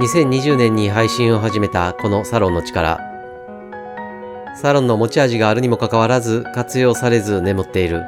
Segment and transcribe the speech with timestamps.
[0.00, 2.98] 2020年に配信を始めたこのサロンの力。
[4.60, 8.02] サロンの持ち味があるにもかかわらず活用されず眠っている。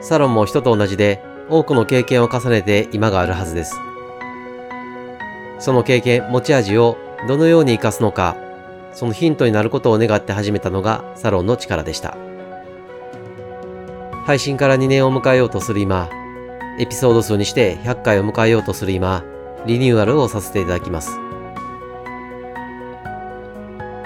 [0.00, 3.76] サロンも人と同じで多くの経験を重ねて今があるはずです。
[5.60, 8.36] その経験、持ち味をどのように活かすのか、
[8.92, 12.16] そのヒントになることを願って始めたのがサロンの力でした。
[14.24, 16.10] 配信から2年を迎えようとする今、
[16.80, 19.22] エピソード数にして100回を迎えようとする今、
[19.66, 21.10] リニューアルをさせていただきます。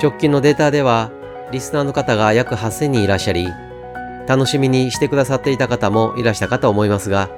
[0.02, 1.10] 直近のデータでは、
[1.52, 3.48] リスナーの方が約8000人いらっしゃり、
[4.26, 7.28] 楽しみにしてくださっていた方もいらしたかと思いますが、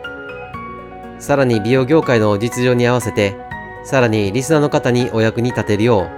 [1.18, 3.36] さらに美容業界の実情に合わせて、
[3.84, 6.09] さらにリスナーの方にお役に立てるよ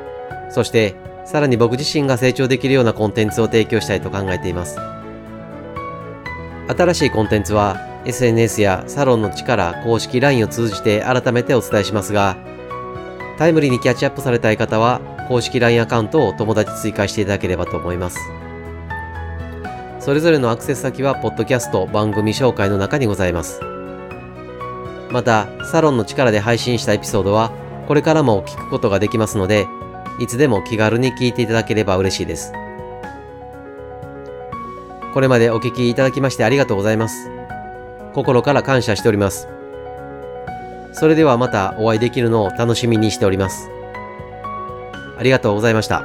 [0.50, 4.78] う、そしてさらに僕自身が成長できるようなコンテンツを提供したいと考えています。
[6.68, 12.36] 新しいコンテンツは SNS やサロンの力公式 LINE を通じて改めてお伝えしますが、
[13.38, 18.18] タイムリーにキャッチアップされたい方は公式 LINE アカウントを友達追加していただければと思います。
[20.00, 23.60] それぞれのアクセス先はポッドキャスト番組紹介の中にございます。
[25.10, 27.52] また、サロンの力で配信したエピソードは
[27.88, 29.66] これからも聞くことができますので、
[30.20, 32.52] いつでも気軽に聞いていただければ嬉しいです。
[35.14, 37.30] これまでお聞きいただきましてありがとうございます。
[38.14, 39.48] 心から感謝しております。
[40.92, 43.68] それではまたお会いできるのを楽しみにしております。
[45.18, 46.04] ありがとうございました。